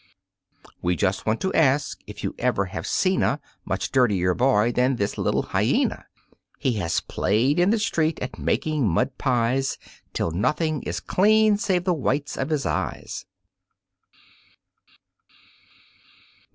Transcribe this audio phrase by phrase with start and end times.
[0.81, 4.95] We just want to ask if you ever have seen a Much dirtier boy than
[4.95, 6.07] this little Hyena?
[6.57, 9.77] He has played in the street at making mud pies
[10.11, 13.27] Till nothing is clean save the whites of his eyes.